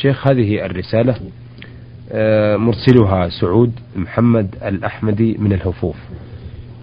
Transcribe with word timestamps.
شيخ 0.00 0.28
هذه 0.28 0.66
الرسالة 0.66 1.16
آه، 2.12 2.56
مرسلها 2.56 3.28
سعود 3.40 3.72
محمد 3.96 4.54
الأحمدي 4.64 5.36
من 5.38 5.52
الهفوف. 5.52 5.96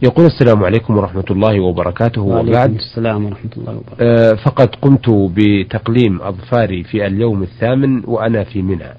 يقول 0.03 0.25
السلام 0.25 0.63
عليكم 0.63 0.97
ورحمة 0.97 1.25
الله 1.31 1.59
وبركاته. 1.59 2.21
وبعد 2.21 2.75
السلام 2.75 3.25
ورحمة 3.25 3.51
الله 3.57 3.71
وبركاته. 3.77 4.03
آه، 4.05 4.33
فقد 4.33 4.75
قمت 4.75 5.09
بتقليم 5.09 6.21
أظفاري 6.21 6.83
في 6.83 7.05
اليوم 7.07 7.43
الثامن 7.43 8.01
وأنا 8.05 8.43
في 8.43 8.61
منى 8.61 8.89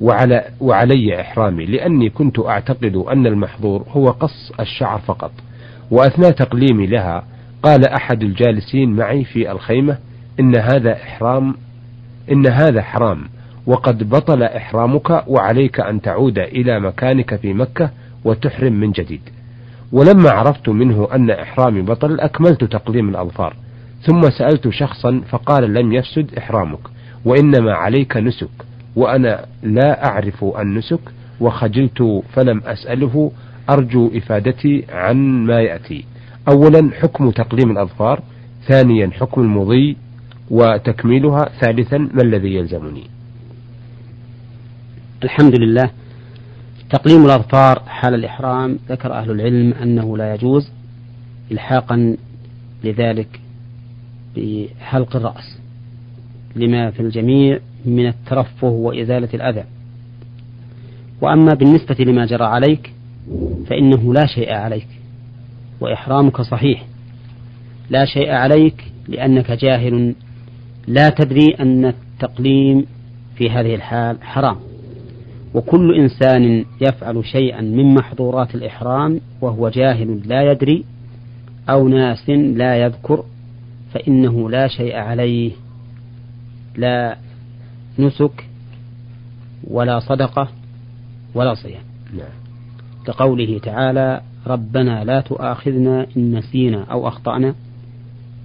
وعلى 0.00 0.44
وعلي 0.60 1.20
إحرامي 1.20 1.66
لأني 1.66 2.10
كنت 2.10 2.38
أعتقد 2.38 2.96
أن 2.96 3.26
المحظور 3.26 3.84
هو 3.88 4.10
قص 4.10 4.52
الشعر 4.60 4.98
فقط. 4.98 5.32
وأثناء 5.90 6.30
تقليمي 6.30 6.86
لها 6.86 7.24
قال 7.62 7.84
أحد 7.88 8.22
الجالسين 8.22 8.96
معي 8.96 9.24
في 9.24 9.52
الخيمة 9.52 9.98
إن 10.40 10.56
هذا 10.56 10.92
إحرام 10.92 11.54
إن 12.32 12.46
هذا 12.46 12.82
حرام. 12.82 13.24
وقد 13.66 14.08
بطل 14.08 14.42
إحرامك 14.42 15.24
وعليك 15.28 15.80
أن 15.80 16.00
تعود 16.00 16.38
إلى 16.38 16.80
مكانك 16.80 17.36
في 17.36 17.52
مكة 17.54 17.90
وتحرم 18.24 18.72
من 18.72 18.92
جديد. 18.92 19.20
ولما 19.92 20.30
عرفت 20.30 20.68
منه 20.68 21.08
أن 21.14 21.30
إحرامي 21.30 21.82
بطل 21.82 22.20
أكملت 22.20 22.64
تقليم 22.64 23.08
الأظفار. 23.08 23.56
ثم 24.06 24.20
سألت 24.20 24.68
شخصا 24.68 25.22
فقال 25.28 25.74
لم 25.74 25.92
يفسد 25.92 26.34
إحرامك 26.38 26.80
وإنما 27.24 27.72
عليك 27.72 28.16
نسك 28.16 28.48
وأنا 28.96 29.46
لا 29.62 30.06
أعرف 30.06 30.44
النسك 30.58 31.00
وخجلت 31.40 32.22
فلم 32.32 32.62
أسأله 32.66 33.32
أرجو 33.70 34.10
إفادتي 34.14 34.84
عن 34.92 35.16
ما 35.46 35.60
يأتي. 35.60 36.04
أولا 36.48 36.90
حكم 37.00 37.30
تقليم 37.30 37.70
الأظفار 37.70 38.22
ثانيا 38.68 39.10
حكم 39.10 39.40
المضي 39.40 39.96
وتكميلها 40.50 41.48
ثالثا 41.60 41.98
ما 41.98 42.22
الذي 42.22 42.54
يلزمني. 42.54 43.21
الحمد 45.24 45.60
لله. 45.60 45.90
تقليم 46.90 47.24
الأظفار 47.24 47.82
حال 47.86 48.14
الإحرام 48.14 48.78
ذكر 48.88 49.12
أهل 49.12 49.30
العلم 49.30 49.72
أنه 49.72 50.16
لا 50.16 50.34
يجوز 50.34 50.70
إلحاقا 51.52 52.16
لذلك 52.84 53.40
بحلق 54.36 55.16
الرأس 55.16 55.58
لما 56.56 56.90
في 56.90 57.00
الجميع 57.00 57.58
من 57.84 58.06
الترفه 58.06 58.68
وإزالة 58.68 59.28
الأذى. 59.34 59.64
وأما 61.20 61.54
بالنسبة 61.54 62.04
لما 62.04 62.26
جرى 62.26 62.44
عليك 62.44 62.92
فإنه 63.66 64.14
لا 64.14 64.26
شيء 64.26 64.54
عليك 64.54 64.88
وإحرامك 65.80 66.40
صحيح. 66.40 66.84
لا 67.90 68.04
شيء 68.04 68.30
عليك 68.30 68.84
لأنك 69.08 69.50
جاهل. 69.50 70.14
لا 70.86 71.08
تدري 71.08 71.54
أن 71.60 71.84
التقليم 71.84 72.86
في 73.36 73.50
هذه 73.50 73.74
الحال 73.74 74.22
حرام. 74.22 74.71
وكل 75.54 75.94
إنسان 75.94 76.64
يفعل 76.80 77.24
شيئا 77.24 77.60
من 77.60 77.94
محظورات 77.94 78.54
الإحرام 78.54 79.20
وهو 79.40 79.68
جاهل 79.68 80.20
لا 80.28 80.52
يدري 80.52 80.84
أو 81.70 81.88
ناس 81.88 82.30
لا 82.30 82.76
يذكر 82.76 83.24
فإنه 83.92 84.50
لا 84.50 84.68
شيء 84.68 84.96
عليه 84.96 85.52
لا 86.76 87.16
نسك 87.98 88.46
ولا 89.64 89.98
صدقة 89.98 90.48
ولا 91.34 91.54
صيام. 91.54 91.82
نعم. 92.16 92.42
كقوله 93.06 93.58
تعالى 93.58 94.20
ربنا 94.46 95.04
لا 95.04 95.20
تؤاخذنا 95.20 96.06
إن 96.16 96.34
نسينا 96.34 96.84
أو 96.84 97.08
أخطأنا. 97.08 97.54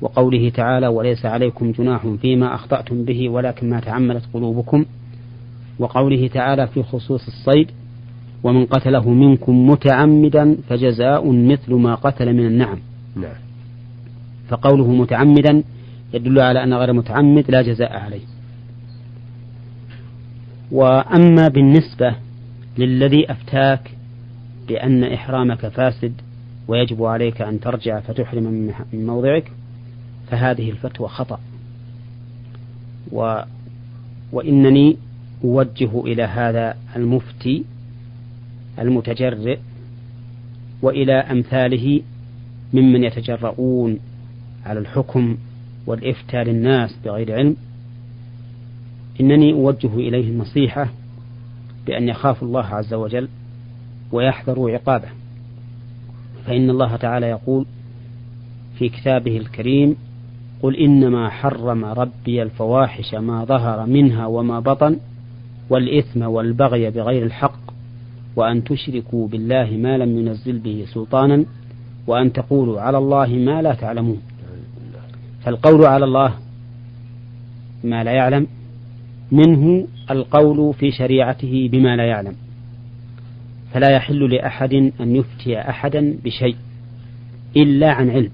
وقوله 0.02 0.50
تعالى 0.50 0.88
وليس 0.88 1.26
عليكم 1.26 1.72
جناح 1.72 2.08
فيما 2.22 2.56
أخطأتم 2.56 3.04
به 3.04 3.30
ولكن 3.30 3.70
ما 3.70 3.80
تعمدت 3.80 4.24
قلوبكم. 4.34 4.86
وقوله 5.80 6.28
تعالى 6.28 6.68
في 6.68 6.84
خصوص 6.84 7.28
الصيد 7.28 7.72
ومن 8.44 8.66
قتله 8.66 9.10
منكم 9.10 9.70
متعمدا 9.70 10.58
فجزاء 10.70 11.32
مثل 11.32 11.74
ما 11.74 11.96
قتل 11.96 12.34
من 12.34 12.46
النعم. 12.46 12.80
نعم. 13.16 13.36
فقوله 14.50 14.92
متعمدا 14.92 15.64
يدل 16.14 16.40
على 16.40 16.64
أن 16.64 16.74
غير 16.74 16.94
متعمد 16.94 17.52
لا 17.52 17.62
جزاء 17.62 17.98
عليه. 17.98 18.26
وأما 20.72 21.48
بالنسبة 21.48 22.16
للذي 22.78 23.32
أفتاك 23.32 23.92
بأن 24.68 25.04
إحرامك 25.04 25.68
فاسد 25.68 26.14
ويجب 26.68 27.04
عليك 27.04 27.42
أن 27.42 27.60
ترجع 27.60 28.00
فتحرم 28.00 28.44
من 28.94 29.06
موضعك 29.06 29.52
فهذه 30.28 30.70
الفتوى 30.70 31.08
خطأ. 31.08 31.40
و 33.12 33.42
وإنني 34.32 34.98
أوجه 35.44 36.02
إلى 36.02 36.24
هذا 36.24 36.78
المفتي 36.96 37.64
المتجرئ 38.80 39.60
وإلى 40.82 41.14
أمثاله 41.14 42.02
ممن 42.74 43.04
يتجرؤون 43.04 44.00
على 44.66 44.80
الحكم 44.80 45.38
والإفتاء 45.86 46.44
للناس 46.44 46.98
بغير 47.06 47.36
علم. 47.36 47.56
إنني 49.22 49.54
أوجه 49.54 49.94
إليه 49.94 50.30
النصيحة 50.30 50.90
بأن 51.88 52.10
يخافوا 52.10 52.48
الله 52.48 52.66
عز 52.66 52.94
وجل 52.94 53.28
ويحذروا 54.12 54.72
عقابه. 54.72 55.10
فإن 56.46 56.70
الله 56.70 56.96
تعالى 56.96 57.26
يقول 57.26 57.66
في 58.78 58.90
كتابه 58.90 59.38
الكريم 59.38 59.96
قل 60.62 60.76
إنما 60.76 61.30
حرم 61.30 61.86
ربي 61.86 62.44
الفواحش 62.44 63.14
ما 63.14 63.46
ظهر 63.46 63.86
منها 63.86 64.26
وما 64.26 64.60
بطن 64.60 64.98
والإثم 65.70 66.22
والبغي 66.22 66.90
بغير 66.90 67.26
الحق 67.26 67.60
وأن 68.36 68.64
تشركوا 68.64 69.28
بالله 69.28 69.70
ما 69.72 69.98
لم 69.98 70.20
ينزل 70.20 70.60
به 70.60 70.86
سلطانا 70.94 71.46
وأن 72.08 72.34
تقولوا 72.34 72.82
على 72.82 72.98
الله 72.98 73.28
ما 73.28 73.62
لا 73.62 73.74
تعلمون. 73.74 74.22
فالقول 75.42 75.86
على 75.86 76.06
الله 76.06 76.34
ما 77.84 78.04
لا 78.04 78.12
يعلم 78.12 78.48
منه 79.32 79.88
القول 80.12 80.74
في 80.74 80.92
شريعته 80.92 81.70
بما 81.72 81.96
لا 81.96 82.04
يعلم. 82.04 82.36
فلا 83.74 83.90
يحل 83.90 84.36
لأحد 84.36 84.74
أن 84.74 85.16
يفتي 85.16 85.60
أحدا 85.60 86.18
بشيء 86.24 86.56
إلا 87.56 87.92
عن 87.92 88.10
علم 88.10 88.32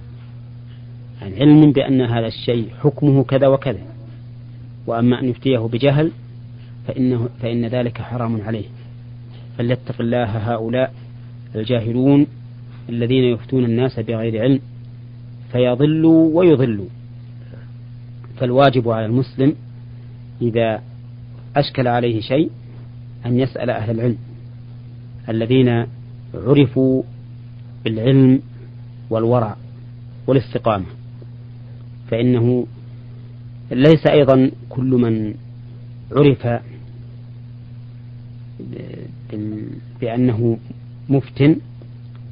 عن 1.22 1.34
علم 1.34 1.72
بأن 1.72 2.02
هذا 2.02 2.28
الشيء 2.28 2.70
حكمه 2.84 3.24
كذا 3.24 3.48
وكذا. 3.48 3.82
وأما 4.88 5.20
أن 5.20 5.30
يفتيه 5.30 5.60
بجهل 5.60 6.12
فإنه 6.88 7.30
فإن 7.42 7.66
ذلك 7.66 8.02
حرام 8.02 8.42
عليه. 8.42 8.66
فليتق 9.58 10.02
الله 10.02 10.54
هؤلاء 10.54 10.94
الجاهلون 11.56 12.28
الذين 12.90 13.24
يفتون 13.24 13.66
الناس 13.66 14.00
بغير 14.00 14.42
علم 14.42 14.60
فيضلوا 15.52 16.40
ويضلوا. 16.40 16.88
فالواجب 18.38 18.90
على 18.90 19.06
المسلم 19.06 19.56
إذا 20.42 20.82
أشكل 21.56 21.88
عليه 21.88 22.22
شيء 22.22 22.50
أن 23.26 23.40
يسأل 23.40 23.70
أهل 23.70 23.92
العلم 23.92 24.18
الذين 25.30 25.86
عرفوا 26.34 27.04
بالعلم 27.86 28.42
والورع 29.10 29.56
والاستقامة. 30.28 30.86
فإنه 32.12 32.68
ليس 33.72 34.08
أيضا 34.08 34.52
كل 34.70 34.86
من 34.86 35.34
عرف 36.12 36.48
بأنه 40.02 40.58
مفتن 41.10 41.56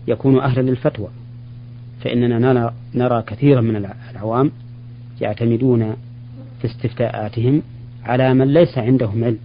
يكون 0.07 0.39
أهلا 0.39 0.62
للفتوى. 0.62 1.07
فإننا 2.01 2.39
نرى, 2.39 2.73
نرى 2.95 3.23
كثيرا 3.28 3.62
من 3.62 3.85
العوام 4.12 4.51
يعتمدون 5.22 5.95
في 6.61 6.66
استفتاءاتهم 6.66 7.61
على 8.03 8.34
من 8.34 8.53
ليس 8.53 8.78
عندهم 8.78 9.23
علم 9.23 9.38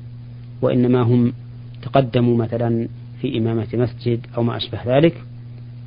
وإنما 0.62 1.02
هم 1.02 1.32
تقدموا 1.82 2.36
مثلا 2.36 2.88
في 3.20 3.38
إمامة 3.38 3.66
مسجد 3.74 4.26
أو 4.36 4.42
ما 4.42 4.56
أشبه 4.56 4.78
ذلك 4.86 5.22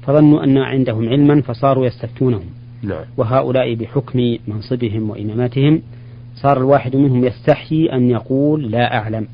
فظنوا 0.01 0.43
أن 0.43 0.57
عندهم 0.57 1.09
علما 1.09 1.41
فصاروا 1.41 1.85
يستفتونهم. 1.85 2.49
نعم. 2.83 3.05
وهؤلاء 3.17 3.75
بحكم 3.75 4.37
منصبهم 4.47 5.09
وإماماتهم 5.09 5.81
صار 6.35 6.57
الواحد 6.57 6.95
منهم 6.95 7.25
يستحي 7.25 7.85
أن 7.85 8.09
يقول 8.09 8.71
لا 8.71 8.97
أعلم. 8.97 9.27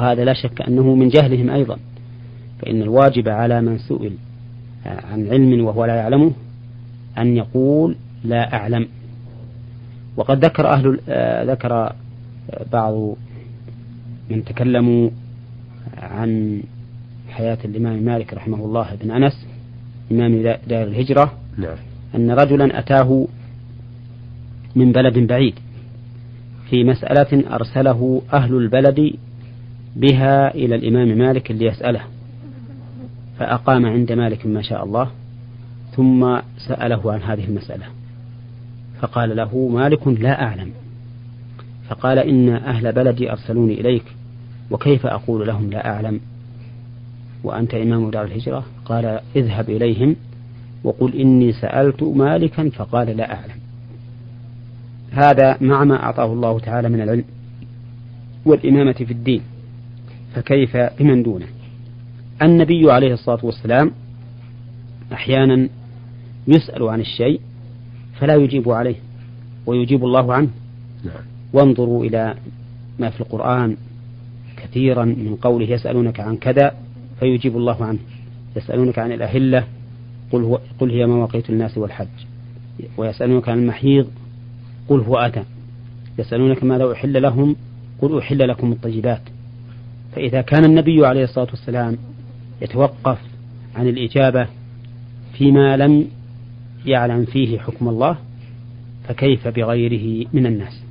وهذا 0.00 0.24
لا 0.24 0.32
شك 0.32 0.62
أنه 0.62 0.94
من 0.94 1.08
جهلهم 1.08 1.50
أيضا 1.50 1.78
فإن 2.62 2.82
الواجب 2.82 3.28
على 3.28 3.60
من 3.60 3.78
سئل 3.78 4.12
عن 4.86 5.28
علم 5.28 5.64
وهو 5.64 5.84
لا 5.84 5.94
يعلمه 5.94 6.32
أن 7.18 7.36
يقول 7.36 7.96
لا 8.24 8.54
أعلم 8.54 8.88
وقد 10.16 10.44
ذكر 10.44 10.68
أهل 10.68 11.00
آه، 11.08 11.44
ذكر 11.44 11.92
بعض 12.72 13.14
من 14.30 14.44
تكلموا 14.44 15.10
عن 15.96 16.62
حياة 17.30 17.58
الإمام 17.64 18.02
مالك 18.02 18.34
رحمه 18.34 18.64
الله 18.64 18.94
بن 19.02 19.10
أنس 19.10 19.46
إمام 20.12 20.42
دار 20.42 20.82
الهجرة 20.82 21.32
نعم. 21.58 21.76
أن 22.14 22.30
رجلا 22.30 22.78
أتاه 22.78 23.26
من 24.76 24.92
بلد 24.92 25.18
بعيد 25.18 25.54
في 26.70 26.84
مسألة 26.84 27.54
أرسله 27.54 28.22
أهل 28.32 28.54
البلد 28.54 29.12
بها 29.96 30.54
إلى 30.54 30.74
الإمام 30.74 31.18
مالك 31.18 31.50
ليسأله 31.50 32.00
فأقام 33.38 33.86
عند 33.86 34.12
مالك 34.12 34.46
ما 34.46 34.62
شاء 34.62 34.84
الله 34.84 35.10
ثم 35.96 36.38
سأله 36.68 37.12
عن 37.12 37.22
هذه 37.22 37.44
المسألة. 37.44 37.84
فقال 39.00 39.36
له 39.36 39.68
مالك 39.68 40.08
لا 40.08 40.42
أعلم. 40.42 40.70
فقال 41.88 42.18
إن 42.18 42.48
أهل 42.48 42.92
بلدي 42.92 43.30
أرسلوني 43.30 43.80
إليك 43.80 44.04
وكيف 44.70 45.06
أقول 45.06 45.46
لهم 45.46 45.70
لا 45.70 45.90
أعلم؟ 45.94 46.20
وأنت 47.44 47.74
إمام 47.74 48.10
دار 48.10 48.24
الهجرة؟ 48.24 48.64
قال 48.84 49.20
اذهب 49.36 49.70
إليهم 49.70 50.16
وقل 50.84 51.14
إني 51.14 51.52
سألت 51.52 52.02
مالكا 52.02 52.68
فقال 52.68 53.16
لا 53.16 53.34
أعلم. 53.34 53.60
هذا 55.10 55.56
مع 55.60 55.84
ما 55.84 56.02
أعطاه 56.02 56.32
الله 56.32 56.58
تعالى 56.58 56.88
من 56.88 57.00
العلم 57.00 57.24
والإمامة 58.44 58.92
في 58.92 59.10
الدين. 59.10 59.42
فكيف 60.34 60.76
بمن 60.76 61.22
دونه؟ 61.22 61.46
النبي 62.42 62.92
عليه 62.92 63.12
الصلاة 63.12 63.38
والسلام 63.42 63.90
أحيانا 65.12 65.68
يسأل 66.48 66.82
عن 66.82 67.00
الشيء 67.00 67.40
فلا 68.18 68.34
يجيب 68.34 68.68
عليه 68.70 68.96
ويجيب 69.66 70.04
الله 70.04 70.34
عنه. 70.34 70.48
نعم. 71.04 71.24
وانظروا 71.52 72.04
إلى 72.04 72.34
ما 72.98 73.10
في 73.10 73.20
القرآن 73.20 73.76
كثيرا 74.56 75.04
من 75.04 75.36
قوله 75.42 75.66
يسألونك 75.66 76.20
عن 76.20 76.36
كذا 76.36 76.74
فيجيب 77.20 77.56
الله 77.56 77.84
عنه. 77.84 77.98
يسألونك 78.56 78.98
عن 78.98 79.12
الأهلة 79.12 79.64
قل, 80.32 80.42
هو 80.42 80.60
قل 80.78 80.90
هي 80.90 81.06
مواقيت 81.06 81.50
الناس 81.50 81.78
والحج. 81.78 82.06
ويسألونك 82.96 83.48
عن 83.48 83.58
المحيض 83.58 84.06
قل 84.88 85.00
هو 85.00 85.16
أتى 85.16 85.44
يسألونك 86.18 86.64
ماذا 86.64 86.92
أحل 86.92 87.22
لهم 87.22 87.56
قل 88.00 88.18
أحل 88.18 88.48
لكم 88.48 88.72
الطيبات. 88.72 89.22
فإذا 90.12 90.40
كان 90.40 90.64
النبي 90.64 91.06
عليه 91.06 91.24
الصلاة 91.24 91.48
والسلام 91.50 91.98
يتوقف 92.62 93.18
عن 93.76 93.88
الإجابة 93.88 94.46
فيما 95.32 95.76
لم 95.76 96.06
يعلم 96.86 97.24
فيه 97.24 97.58
حكم 97.58 97.88
الله 97.88 98.16
فكيف 99.08 99.48
بغيره 99.48 100.26
من 100.32 100.46
الناس؟ 100.46 100.82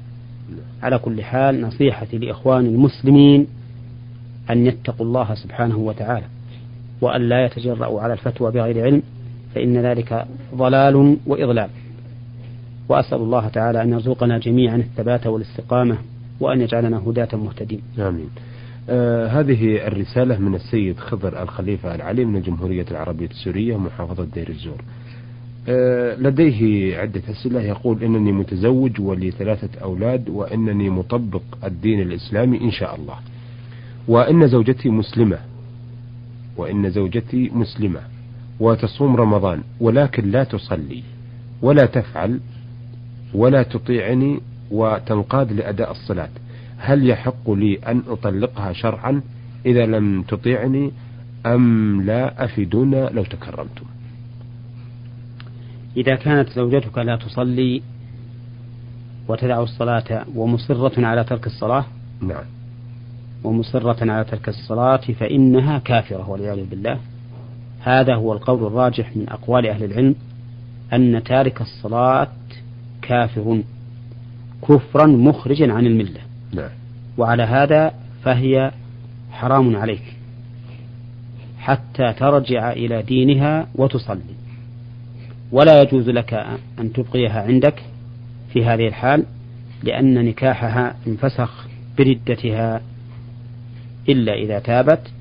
على 0.83 0.97
كل 0.97 1.23
حال 1.23 1.61
نصيحتي 1.61 2.17
لإخوان 2.17 2.65
المسلمين 2.65 3.47
أن 4.49 4.65
يتقوا 4.65 5.05
الله 5.05 5.35
سبحانه 5.35 5.77
وتعالى 5.77 6.25
وأن 7.01 7.21
لا 7.29 7.45
يتجرأوا 7.45 8.01
على 8.01 8.13
الفتوى 8.13 8.51
بغير 8.51 8.83
علم 8.83 9.01
فإن 9.55 9.77
ذلك 9.77 10.25
ضلال 10.55 11.17
وإضلال. 11.25 11.69
وأسأل 12.89 13.17
الله 13.17 13.47
تعالى 13.47 13.81
أن 13.81 13.91
يرزقنا 13.91 14.37
جميعا 14.37 14.75
الثبات 14.75 15.27
والاستقامة 15.27 15.97
وأن 16.39 16.61
يجعلنا 16.61 16.97
هداة 16.97 17.29
مهتدين. 17.33 17.81
آمين. 17.99 18.29
آه 18.91 19.27
هذه 19.27 19.87
الرسالة 19.87 20.37
من 20.37 20.55
السيد 20.55 20.99
خضر 20.99 21.43
الخليفة 21.43 21.95
العلي 21.95 22.25
من 22.25 22.35
الجمهورية 22.35 22.85
العربية 22.91 23.25
السورية 23.25 23.77
محافظة 23.77 24.27
دير 24.33 24.49
الزور. 24.49 24.81
آه 25.69 26.15
لديه 26.15 26.97
عدة 26.97 27.21
أسئلة. 27.29 27.61
يقول 27.61 28.03
إنني 28.03 28.31
متزوج 28.31 29.01
ولي 29.01 29.31
ثلاثة 29.31 29.79
أولاد 29.81 30.29
وإنني 30.29 30.89
مطبق 30.89 31.41
الدين 31.63 32.01
الإسلامي 32.01 32.61
إن 32.61 32.71
شاء 32.71 32.95
الله. 32.95 33.15
وإن 34.07 34.47
زوجتي 34.47 34.89
مسلمة. 34.89 35.37
وإن 36.57 36.89
زوجتي 36.89 37.51
مسلمة. 37.53 37.99
وتصوم 38.59 39.15
رمضان 39.15 39.63
ولكن 39.79 40.31
لا 40.31 40.43
تصلي 40.43 41.03
ولا 41.61 41.85
تفعل 41.85 42.39
ولا 43.33 43.63
تطيعني 43.63 44.39
وتنقاد 44.71 45.51
لأداء 45.53 45.91
الصلاة. 45.91 46.29
هل 46.79 47.09
يحق 47.09 47.51
لي 47.51 47.77
أن 47.77 48.03
أطلقها 48.07 48.73
شرعا 48.73 49.21
إذا 49.65 49.85
لم 49.85 50.23
تطيعني 50.23 50.91
أم 51.45 52.01
لا 52.01 52.45
أفيدونا 52.45 53.09
لو 53.13 53.23
تكرمتم؟ 53.23 53.85
إذا 55.97 56.15
كانت 56.15 56.49
زوجتك 56.49 56.97
لا 56.97 57.15
تصلي 57.15 57.81
وتدع 59.27 59.63
الصلاة 59.63 60.25
ومصرة 60.35 61.05
على 61.05 61.23
ترك 61.23 61.47
الصلاة؟ 61.47 61.85
نعم. 62.21 62.43
ومصرة 63.43 64.11
على 64.11 64.23
ترك 64.23 64.49
الصلاة 64.49 64.97
فإنها 65.19 65.79
كافرة 65.79 66.29
والعياذ 66.29 66.65
بالله. 66.65 66.99
هذا 67.79 68.15
هو 68.15 68.33
القول 68.33 68.67
الراجح 68.67 69.17
من 69.17 69.29
أقوال 69.29 69.67
أهل 69.67 69.83
العلم 69.83 70.15
أن 70.93 71.23
تارك 71.23 71.61
الصلاة 71.61 72.27
كافر 73.01 73.61
كفرا 74.67 75.05
مخرجا 75.07 75.73
عن 75.73 75.85
الملة. 75.85 76.28
نعم. 76.53 76.69
وعلى 77.17 77.43
هذا 77.43 77.93
فهي 78.23 78.71
حرام 79.31 79.75
عليك 79.75 80.03
حتى 81.59 82.13
ترجع 82.13 82.71
إلى 82.71 83.01
دينها 83.01 83.67
وتصلي 83.75 84.35
ولا 85.51 85.81
يجوز 85.81 86.09
لك 86.09 86.33
أن 86.79 86.93
تبقيها 86.93 87.41
عندك 87.41 87.83
في 88.53 88.65
هذه 88.65 88.87
الحال 88.87 89.25
لأن 89.83 90.25
نكاحها 90.25 90.95
انفسخ 91.07 91.67
بردتها 91.97 92.81
إلا 94.09 94.33
إذا 94.33 94.59
تابت 94.59 95.11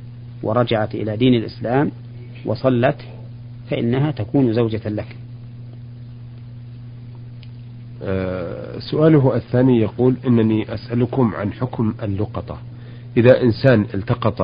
ورجعت 0.42 0.94
إلى 0.94 1.16
دين 1.16 1.34
الإسلام 1.34 1.90
وصلت 2.44 2.96
فإنها 3.70 4.10
تكون 4.10 4.52
زوجة 4.52 4.88
لك 4.88 5.16
سؤاله 8.90 9.36
الثاني 9.36 9.80
يقول 9.80 10.16
إنني 10.26 10.74
أسألكم 10.74 11.34
عن 11.34 11.52
حكم 11.52 11.94
اللقطة. 12.02 12.58
إذا 13.16 13.42
إنسان 13.42 13.86
التقط 13.94 14.40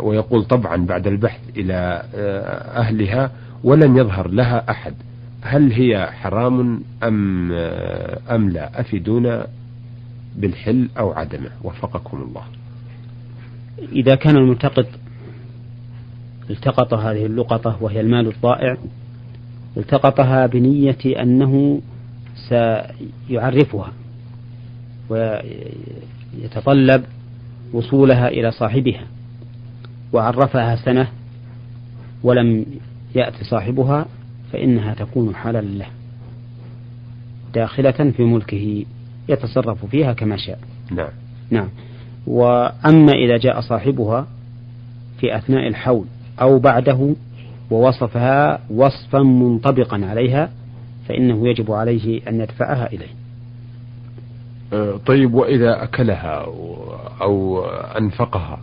ويقول 0.00 0.44
طبعا 0.44 0.86
بعد 0.86 1.06
البحث 1.06 1.40
إلى 1.56 2.02
آه، 2.14 2.80
أهلها 2.80 3.30
ولم 3.64 3.96
يظهر 3.96 4.28
لها 4.28 4.70
أحد 4.70 4.94
هل 5.42 5.72
هي 5.72 6.06
حرام 6.06 6.82
أم 7.02 7.52
آه، 7.52 8.18
أم 8.30 8.50
لا؟ 8.50 8.80
أفيدونا 8.80 9.46
بالحل 10.36 10.88
أو 10.98 11.12
عدمه. 11.12 11.50
وفقكم 11.64 12.22
الله. 12.22 12.42
إذا 13.92 14.14
كان 14.14 14.36
الملتقط 14.36 14.86
التقط 16.50 16.94
هذه 16.94 17.26
اللقطة 17.26 17.76
وهي 17.80 18.00
المال 18.00 18.26
الضائع 18.26 18.76
التقطها 19.76 20.46
بنية 20.46 21.22
أنه 21.22 21.80
سيعرفها 22.48 23.92
ويتطلب 25.08 27.04
وصولها 27.72 28.28
إلى 28.28 28.50
صاحبها. 28.50 29.06
وعرفها 30.12 30.76
سنة 30.76 31.08
ولم 32.22 32.66
يأتي 33.14 33.44
صاحبها 33.44 34.06
فإنها 34.52 34.94
تكون 34.94 35.34
حلالا 35.34 35.78
له 35.78 35.86
داخلة 37.54 38.12
في 38.16 38.22
ملكه 38.22 38.84
يتصرف 39.28 39.84
فيها 39.84 40.12
كما 40.12 40.36
شاء. 40.36 40.58
نعم. 40.90 41.10
نعم. 41.50 41.68
وأما 42.26 43.12
إذا 43.12 43.36
جاء 43.36 43.60
صاحبها 43.60 44.26
في 45.20 45.36
أثناء 45.36 45.68
الحول 45.68 46.06
أو 46.40 46.58
بعده 46.58 47.14
ووصفها 47.70 48.60
وصفا 48.70 49.18
منطبقا 49.18 50.06
عليها 50.06 50.50
فإنه 51.08 51.48
يجب 51.48 51.72
عليه 51.72 52.20
أن 52.28 52.40
يدفعها 52.40 52.86
إليه. 52.86 53.14
أه، 54.72 54.96
طيب 55.06 55.34
وإذا 55.34 55.82
أكلها 55.82 56.46
أو 57.22 57.64
أنفقها 57.98 58.60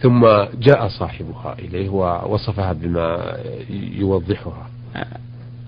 ثم 0.00 0.26
جاء 0.60 0.88
صاحبها 0.88 1.56
إليه 1.58 1.88
ووصفها 1.88 2.72
بما 2.72 3.36
يوضحها. 3.70 4.68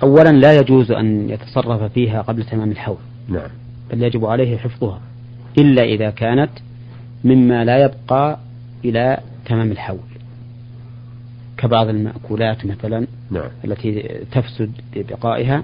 أولا 0.03 0.33
لا 0.33 0.57
يجوز 0.57 0.93
أن 0.93 1.31
يتصرف 1.31 1.93
فيها 1.93 2.23
قبل 2.23 2.45
تمام 2.45 2.71
الحول. 2.71 2.97
نعم. 3.29 3.51
بل 3.91 4.03
يجب 4.03 4.25
عليه 4.25 4.57
حفظها 4.57 5.01
إلا 5.59 5.83
إذا 5.83 6.11
كانت 6.11 6.51
مما 7.25 7.65
لا 7.65 7.85
يبقى 7.85 8.39
إلى 8.85 9.19
تمام 9.47 9.73
الحول. 9.73 9.99
كبعض 11.57 11.89
المأكولات 11.89 12.67
مثلا 12.67 13.07
نعم. 13.31 13.51
التي 13.65 14.03
تفسد 14.33 14.71
ببقائها 14.97 15.63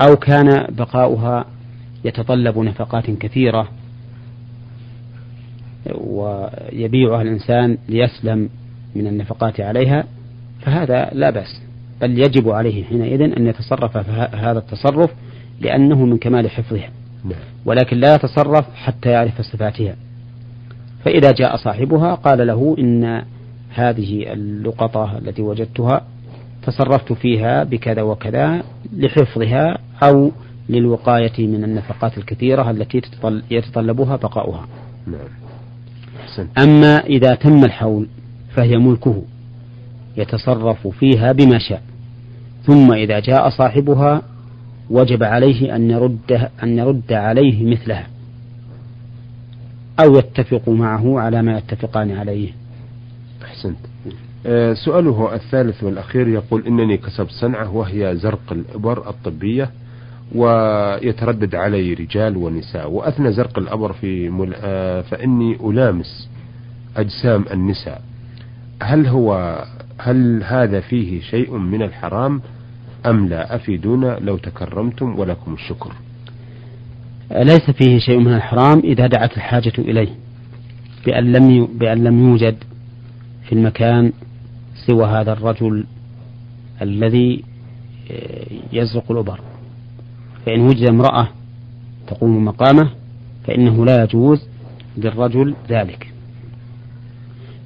أو 0.00 0.16
كان 0.16 0.66
بقاؤها 0.68 1.44
يتطلب 2.04 2.58
نفقات 2.58 3.10
كثيرة 3.10 3.68
ويبيعها 5.94 7.22
الإنسان 7.22 7.78
ليسلم 7.88 8.48
من 8.94 9.06
النفقات 9.06 9.60
عليها 9.60 10.04
فهذا 10.60 11.10
لا 11.12 11.30
بأس. 11.30 11.62
بل 12.00 12.18
يجب 12.18 12.48
عليه 12.48 12.84
حينئذ 12.84 13.20
أن 13.20 13.46
يتصرف 13.46 13.96
هذا 14.34 14.58
التصرف 14.58 15.10
لأنه 15.60 16.04
من 16.04 16.18
كمال 16.18 16.50
حفظها. 16.50 16.90
نعم. 17.24 17.38
ولكن 17.64 17.96
لا 17.96 18.14
يتصرف 18.14 18.74
حتى 18.74 19.10
يعرف 19.10 19.40
صفاتها. 19.40 19.96
فإذا 21.04 21.32
جاء 21.32 21.56
صاحبها 21.56 22.14
قال 22.14 22.46
له 22.46 22.76
إن 22.78 23.22
هذه 23.74 24.32
اللقطة 24.32 25.18
التي 25.18 25.42
وجدتها 25.42 26.06
تصرفت 26.62 27.12
فيها 27.12 27.64
بكذا 27.64 28.02
وكذا 28.02 28.62
لحفظها 28.92 29.78
أو 30.02 30.32
للوقاية 30.68 31.46
من 31.46 31.64
النفقات 31.64 32.18
الكثيرة 32.18 32.70
التي 32.70 33.02
يتطلبها 33.50 34.16
بقاؤها. 34.16 34.66
نعم. 35.06 36.48
أما 36.58 36.96
إذا 36.96 37.34
تم 37.34 37.64
الحول 37.64 38.06
فهي 38.54 38.76
ملكه 38.76 39.22
يتصرف 40.16 40.88
فيها 40.88 41.32
بما 41.32 41.58
شاء. 41.58 41.82
ثم 42.66 42.92
إذا 42.92 43.20
جاء 43.20 43.50
صاحبها 43.50 44.22
وجب 44.90 45.22
عليه 45.22 45.76
أن 45.76 45.90
يرد 45.90 46.48
أن 46.62 46.78
يرد 46.78 47.12
عليه 47.12 47.70
مثلها 47.70 48.06
أو 50.04 50.18
يتفق 50.18 50.68
معه 50.68 51.20
على 51.20 51.42
ما 51.42 51.58
يتفقان 51.58 52.10
عليه. 52.10 52.50
أحسنت. 53.44 53.78
أه 54.46 54.74
سؤاله 54.74 55.34
الثالث 55.34 55.82
والأخير 55.84 56.28
يقول 56.28 56.66
إنني 56.66 56.96
كسبت 56.96 57.30
صنعة 57.30 57.76
وهي 57.76 58.16
زرق 58.16 58.52
الإبر 58.52 59.08
الطبية. 59.08 59.70
ويتردد 60.34 61.54
علي 61.54 61.94
رجال 61.94 62.36
ونساء. 62.36 62.90
وأثنى 62.90 63.32
زرق 63.32 63.58
الأبر 63.58 63.92
في 63.92 64.28
مل... 64.28 64.54
أه 64.54 65.00
فإني 65.00 65.56
ألامس 65.70 66.28
أجسام 66.96 67.44
النساء. 67.52 68.02
هل 68.82 69.06
هو 69.06 69.58
هل 69.98 70.42
هذا 70.44 70.80
فيه 70.80 71.20
شيء 71.20 71.56
من 71.56 71.82
الحرام 71.82 72.40
أم 73.06 73.28
لا؟ 73.28 73.54
أفيدونا 73.54 74.18
لو 74.20 74.36
تكرمتم 74.36 75.18
ولكم 75.18 75.54
الشكر. 75.54 75.92
ليس 77.32 77.70
فيه 77.70 77.98
شيء 77.98 78.18
من 78.18 78.34
الحرام 78.34 78.78
إذا 78.78 79.06
دعت 79.06 79.36
الحاجة 79.36 79.72
إليه؟ 79.78 80.08
بأن 81.06 81.32
لم 81.32 81.66
بأن 81.66 82.04
لم 82.04 82.28
يوجد 82.28 82.56
في 83.44 83.52
المكان 83.52 84.12
سوى 84.86 85.06
هذا 85.06 85.32
الرجل 85.32 85.84
الذي 86.82 87.44
آه، 88.10 88.46
يزرق 88.72 89.12
الأبر. 89.12 89.40
فإن 90.46 90.60
وجد 90.60 90.88
امرأة 90.88 91.28
تقوم 92.06 92.44
مقامه 92.44 92.90
فإنه 93.46 93.84
لا 93.84 94.02
يجوز 94.02 94.48
للرجل 94.96 95.54
ذلك 95.68 96.12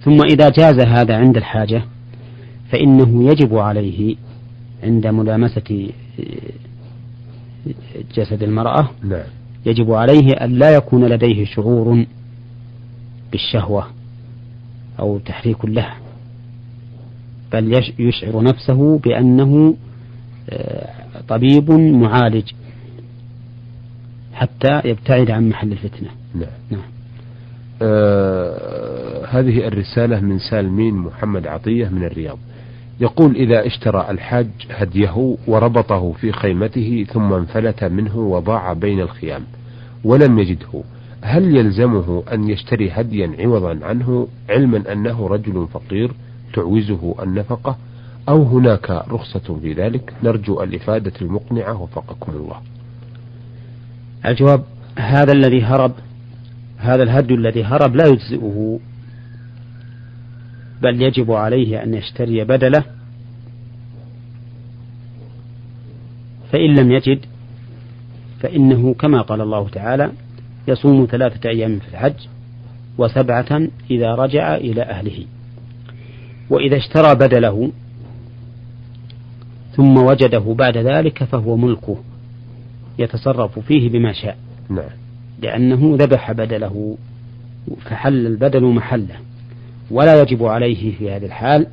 ثم 0.01 0.23
إذا 0.23 0.49
جاز 0.49 0.81
هذا 0.81 1.17
عند 1.17 1.37
الحاجة 1.37 1.85
فإنه 2.73 3.31
يجب 3.31 3.57
عليه 3.57 4.17
عند 4.83 5.07
ملامسة 5.07 5.89
آه، 6.21 7.73
جسد 8.15 8.43
المرأة 8.43 8.91
نعم. 9.03 9.27
يجب 9.67 9.93
عليه 9.93 10.33
أن 10.33 10.51
لا 10.51 10.71
يكون 10.71 11.05
لديه 11.05 11.45
شعور 11.45 12.05
بالشهوة 13.33 13.87
أو 15.01 15.19
تحريك 15.19 15.65
لها 15.65 15.97
بل 17.53 17.83
يشعر 17.99 18.43
نفسه 18.43 18.99
بأنه 18.99 19.75
آه، 20.51 20.91
طبيب 21.29 21.71
معالج 21.71 22.53
حتى 24.35 24.81
يبتعد 24.85 25.31
عن 25.31 25.49
محل 25.49 25.73
الفتنة. 25.73 26.09
نعم, 26.35 26.51
نعم. 26.71 26.81
آه 27.83 29.27
هذه 29.27 29.69
الرسالة 29.69 30.21
من 30.21 30.39
سالمين 30.39 30.95
محمد 30.95 31.47
عطية 31.47 31.89
من 31.89 32.05
الرياض. 32.05 32.39
يقول 33.01 33.37
إذا 33.37 33.67
اشترى 33.67 34.07
الحاج 34.11 34.49
هديه 34.71 35.37
وربطه 35.47 36.13
في 36.13 36.33
خيمته 36.33 37.07
ثم 37.13 37.33
انفلت 37.33 37.85
منه 37.85 38.19
وضاع 38.19 38.73
بين 38.73 39.01
الخيام 39.01 39.43
ولم 40.05 40.39
يجده 40.39 40.83
هل 41.23 41.57
يلزمه 41.57 42.23
أن 42.33 42.49
يشتري 42.49 42.91
هديا 42.91 43.33
عوضا 43.39 43.79
عنه 43.83 44.29
علما 44.51 44.93
أنه 44.93 45.27
رجل 45.27 45.67
فقير 45.73 46.13
تعوزه 46.55 47.15
النفقة؟ 47.23 47.77
أو 48.29 48.43
هناك 48.43 48.91
رخصة 48.91 49.59
في 49.63 49.73
ذلك؟ 49.73 50.13
نرجو 50.23 50.63
الإفادة 50.63 51.13
المقنعة 51.23 51.83
وفقكم 51.83 52.33
الله. 52.33 52.57
الجواب 54.27 54.65
هذا 54.99 55.33
الذي 55.33 55.63
هرب 55.63 55.93
هذا 56.79 57.03
الهدي 57.03 57.35
الذي 57.35 57.65
هرب 57.65 57.97
لا 57.97 58.07
يجزئه 58.07 58.81
بل 60.83 61.03
يجب 61.03 61.33
عليه 61.33 61.83
أن 61.83 61.95
يشتري 61.95 62.45
بدله. 62.45 62.85
فإن 66.53 66.75
لم 66.75 66.93
يجد 66.93 67.19
فإنه 68.41 68.95
كما 68.95 69.21
قال 69.21 69.41
الله 69.41 69.69
تعالى 69.69 70.13
يصوم 70.69 71.07
ثلاثة 71.11 71.51
أيام 71.51 71.79
في 71.79 71.89
الحج 71.89 72.15
وسبعة 72.99 73.61
إذا 73.91 74.15
رجع 74.15 74.57
إلى 74.57 74.83
أهله. 74.83 75.25
وإذا 76.51 76.77
اشترى 76.77 77.15
بدله 77.15 77.73
ثم 79.77 79.97
وجده 79.97 80.55
بعد 80.59 80.77
ذلك 80.77 81.25
فهو 81.25 81.57
ملكه. 81.57 81.97
يتصرف 82.99 83.59
فيه 83.59 83.91
بما 83.91 84.13
شاء. 84.13 84.39
نعم. 84.71 84.91
لأنه 85.43 85.97
ذبح 85.97 86.33
بدله 86.33 86.97
فحل 87.85 88.27
البدل 88.27 88.65
محله. 88.65 89.17
ولا 89.91 90.23
يجب 90.23 90.45
عليه 90.45 90.97
في 90.97 91.11
هذه 91.11 91.27
الحال 91.27 91.67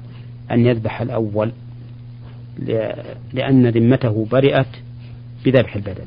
أن 0.52 0.66
يذبح 0.66 1.02
الأول 1.02 1.52
لأن 3.34 3.68
ذمته 3.68 4.28
برئت 4.32 4.68
بذبح 5.46 5.76
البدل. 5.76 6.06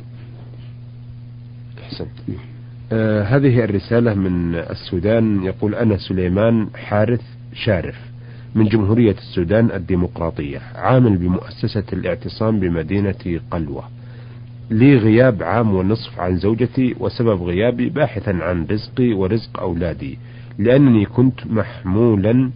أحسنت. 1.83 2.09
آه 2.93 3.23
هذه 3.23 3.65
الرسالة 3.65 4.15
من 4.15 4.55
السودان. 4.55 5.45
يقول 5.45 5.75
أنا 5.75 5.97
سليمان 5.97 6.69
حارث 6.75 7.23
شارف 7.55 7.97
من 8.55 8.65
جمهورية 8.69 9.13
السودان 9.13 9.71
الديمقراطية 9.71 10.59
عامل 10.75 11.17
بمؤسسة 11.17 11.85
الاعتصام 11.93 12.61
بمدينة 12.61 13.41
قلوة. 13.51 13.85
لي 14.71 14.97
غياب 14.97 15.43
عام 15.43 15.75
ونصف 15.75 16.21
عن 16.21 16.37
زوجتي 16.37 16.95
وسبب 17.01 17.43
غيابي 17.43 17.89
باحثا 17.89 18.31
عن 18.31 18.67
رزقي 18.71 19.13
ورزق 19.13 19.61
أولادي 19.61 20.19
لأنني 20.59 21.05
كنت 21.07 21.47
محمولا 21.47 22.51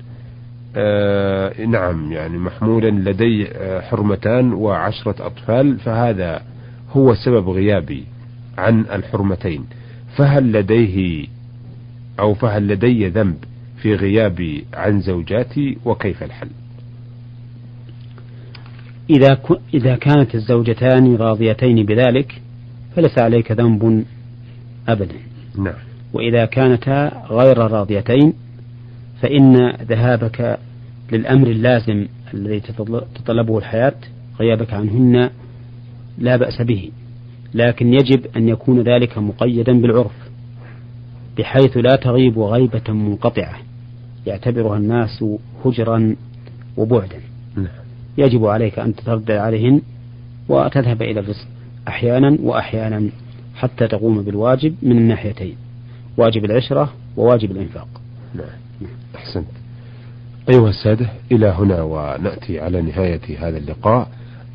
آه 0.77 1.65
نعم 1.67 2.13
يعني 2.13 2.39
محمولا 2.39 3.11
لدي 3.11 3.49
آه 3.49 3.81
حرمتان 3.81 4.53
وعشرة 4.53 5.27
أطفال 5.27 5.79
فهذا 5.79 6.43
هو 6.93 7.15
سبب 7.15 7.49
غيابي 7.49 8.05
عن 8.59 8.81
الحرمتين. 8.81 9.65
فهل 10.17 10.53
لديه 10.53 11.27
أو 12.21 12.35
فهل 12.35 12.69
لدي 12.69 13.09
ذنب 13.09 13.37
في 13.83 13.95
غيابي 13.95 14.65
عن 14.75 15.01
زوجاتي؟ 15.01 15.79
وكيف 15.85 16.23
الحل؟ 16.23 16.49
إذا 19.11 19.39
إذا 19.75 19.97
كانت 19.97 20.35
الزوجتان 20.35 21.17
راضيتين 21.17 21.87
بذلك 21.87 22.43
فليس 22.97 23.19
عليك 23.19 23.53
ذنب 23.53 24.05
أبدا. 24.89 25.15
نعم. 25.59 25.75
وإذا 26.13 26.45
كانتا 26.45 27.23
غير 27.31 27.59
راضيتين 27.59 28.33
فإن 29.23 29.71
ذهابك 29.71 30.59
للأمر 31.13 31.47
اللازم 31.47 32.07
الذي 32.35 32.61
تطلبه 33.15 33.59
الحياة 33.59 33.95
غيابك 34.41 34.73
عنهن 34.73 35.31
لا 36.19 36.37
بأس 36.37 36.63
به. 36.63 36.91
لكن 37.55 37.93
يجب 37.95 38.27
أن 38.37 38.49
يكون 38.49 38.81
ذلك 38.81 39.19
مقيدا 39.19 39.81
بالعرف 39.81 40.29
بحيث 41.39 41.77
لا 41.77 41.97
تغيب 41.97 42.39
غيبة 42.39 42.93
منقطعة 42.93 43.57
يعتبرها 44.27 44.77
الناس 44.77 45.25
هجرا 45.65 46.17
وبعدا. 46.77 47.17
نعم. 47.17 47.28
يجب 48.19 48.47
عليك 48.47 48.79
أن 48.79 48.95
تتردد 48.95 49.31
عليهن 49.31 49.81
وتذهب 50.49 51.03
إلى 51.03 51.21
الرزق 51.21 51.47
أحيانا 51.89 52.39
وأحيانا 52.43 53.11
حتى 53.55 53.89
تقوم 53.89 54.23
بالواجب 54.23 54.75
من 54.83 54.99
الناحيتين 54.99 55.57
واجب 56.17 56.45
العشرة 56.45 56.93
وواجب 57.17 57.51
الإنفاق. 57.51 57.89
نعم. 58.35 58.89
أحسنت. 59.17 59.47
أيها 60.51 60.69
السادة 60.69 61.11
إلى 61.33 61.47
هنا 61.47 61.83
ونأتي 61.83 62.61
على 62.61 62.83
نهاية 62.83 63.21
هذا 63.39 63.59
اللقاء 63.59 64.09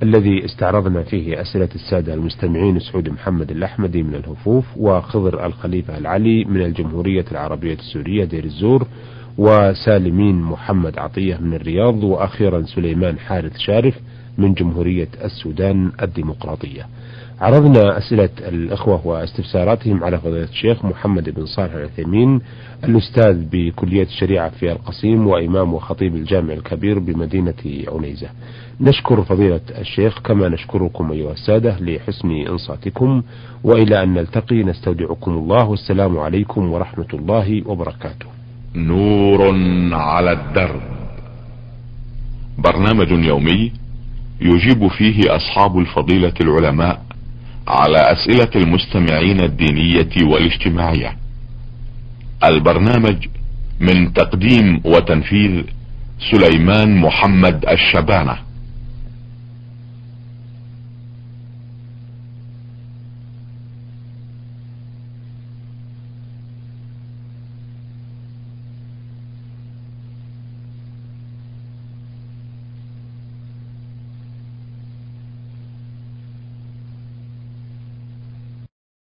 الذي 0.03 0.46
استعرضنا 0.46 1.03
فيه 1.03 1.41
أسئلة 1.41 1.70
السادة 1.75 2.13
المستمعين 2.13 2.79
سعود 2.79 3.10
محمد 3.10 3.51
الأحمدي 3.51 4.03
من 4.03 4.15
الهفوف 4.15 4.65
وخضر 4.77 5.46
الخليفة 5.46 5.98
العلي 5.98 6.46
من 6.46 6.62
الجمهورية 6.62 7.25
العربية 7.32 7.74
السورية 7.74 8.25
دير 8.25 8.43
الزور 8.43 8.88
وسالمين 9.38 10.42
محمد 10.42 11.00
عطية 11.00 11.38
من 11.38 11.54
الرياض 11.54 12.04
وأخيرا 12.04 12.62
سليمان 12.62 13.20
حارث 13.20 13.58
شارف 13.58 14.00
من 14.38 14.54
جمهورية 14.54 15.08
السودان 15.24 15.92
الديمقراطية. 16.02 16.88
عرضنا 17.42 17.98
أسئلة 17.98 18.30
الأخوة 18.40 19.08
واستفساراتهم 19.08 20.04
على 20.04 20.18
فضيلة 20.18 20.44
الشيخ 20.44 20.86
محمد 20.86 21.30
بن 21.30 21.46
صالح 21.46 21.74
العثيمين 21.74 22.42
الأستاذ 22.84 23.46
بكلية 23.52 24.04
الشريعة 24.04 24.50
في 24.50 24.72
القصيم 24.72 25.28
وإمام 25.28 25.74
وخطيب 25.74 26.16
الجامع 26.16 26.54
الكبير 26.54 27.00
بمدينة 27.00 27.54
عنيزة. 27.88 28.28
نشكر 28.82 29.24
فضيلة 29.24 29.62
الشيخ 29.80 30.20
كما 30.20 30.50
نشكركم 30.50 31.12
أيها 31.12 31.32
السادة 31.32 31.78
لحسن 31.80 32.32
إنصاتكم 32.32 33.24
وإلى 33.63 34.04
أن 34.04 34.13
نلتقي 34.13 34.63
نستودعكم 34.63 35.32
الله 35.32 35.70
والسلام 35.70 36.20
عليكم 36.20 36.72
ورحمة 36.72 37.08
الله 37.13 37.62
وبركاته. 37.66 38.33
نور 38.75 39.56
على 39.94 40.32
الدرب. 40.32 40.82
برنامج 42.58 43.12
يومي 43.12 43.72
يجيب 44.42 44.88
فيه 44.88 45.36
أصحاب 45.36 45.80
الفضيلة 45.80 46.34
العلماء 46.42 47.01
على 47.68 47.98
أسئلة 47.98 48.63
المستمعين 48.63 49.42
الدينية 49.42 50.10
والاجتماعية. 50.24 51.18
البرنامج 52.44 53.27
من 53.80 54.13
تقديم 54.13 54.82
وتنفيذ 54.86 55.63
سليمان 56.32 56.98
محمد 57.01 57.65
الشبانة. 57.70 58.38